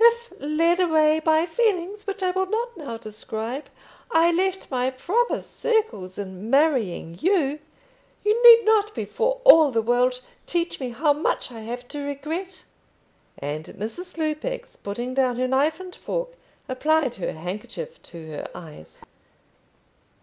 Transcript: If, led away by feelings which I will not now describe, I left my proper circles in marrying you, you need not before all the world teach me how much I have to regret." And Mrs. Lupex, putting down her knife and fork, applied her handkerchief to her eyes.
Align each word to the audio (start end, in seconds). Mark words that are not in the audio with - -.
If, 0.00 0.32
led 0.38 0.80
away 0.80 1.18
by 1.20 1.44
feelings 1.44 2.06
which 2.06 2.22
I 2.22 2.30
will 2.30 2.46
not 2.46 2.74
now 2.74 2.96
describe, 2.96 3.66
I 4.10 4.32
left 4.32 4.70
my 4.70 4.88
proper 4.88 5.42
circles 5.42 6.16
in 6.16 6.48
marrying 6.48 7.18
you, 7.20 7.58
you 8.24 8.42
need 8.44 8.64
not 8.64 8.94
before 8.94 9.42
all 9.44 9.70
the 9.70 9.82
world 9.82 10.22
teach 10.46 10.80
me 10.80 10.88
how 10.88 11.12
much 11.12 11.52
I 11.52 11.60
have 11.60 11.86
to 11.88 11.98
regret." 12.02 12.64
And 13.36 13.66
Mrs. 13.66 14.16
Lupex, 14.16 14.74
putting 14.82 15.12
down 15.12 15.36
her 15.36 15.46
knife 15.46 15.78
and 15.80 15.94
fork, 15.94 16.30
applied 16.66 17.16
her 17.16 17.34
handkerchief 17.34 18.02
to 18.04 18.26
her 18.28 18.48
eyes. 18.54 18.96